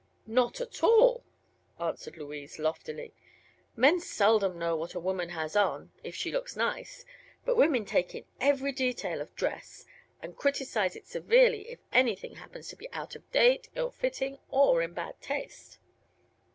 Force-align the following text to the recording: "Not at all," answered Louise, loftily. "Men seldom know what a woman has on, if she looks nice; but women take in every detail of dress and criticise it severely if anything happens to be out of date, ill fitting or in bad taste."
"Not 0.25 0.59
at 0.59 0.81
all," 0.81 1.23
answered 1.79 2.17
Louise, 2.17 2.57
loftily. 2.57 3.13
"Men 3.75 3.99
seldom 3.99 4.57
know 4.57 4.75
what 4.75 4.95
a 4.95 4.99
woman 4.99 5.29
has 5.29 5.55
on, 5.55 5.91
if 6.03 6.15
she 6.15 6.31
looks 6.31 6.55
nice; 6.55 7.05
but 7.45 7.55
women 7.55 7.85
take 7.85 8.15
in 8.15 8.25
every 8.39 8.71
detail 8.71 9.21
of 9.21 9.35
dress 9.35 9.85
and 10.19 10.35
criticise 10.35 10.95
it 10.95 11.05
severely 11.05 11.69
if 11.69 11.77
anything 11.93 12.37
happens 12.37 12.67
to 12.69 12.75
be 12.75 12.89
out 12.91 13.15
of 13.15 13.31
date, 13.31 13.69
ill 13.75 13.91
fitting 13.91 14.39
or 14.49 14.81
in 14.81 14.93
bad 14.95 15.21
taste." 15.21 15.77